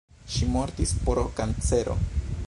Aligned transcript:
Ŝi 0.35 0.47
mortis 0.53 0.93
pro 1.09 1.25
kancero. 1.41 1.99